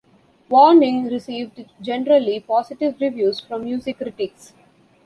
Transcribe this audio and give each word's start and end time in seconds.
"Warning" 0.49 1.09
received 1.09 1.63
generally 1.79 2.39
positive 2.39 2.95
reviews 2.99 3.39
from 3.39 3.65
music 3.65 3.97
critics. 3.97 4.53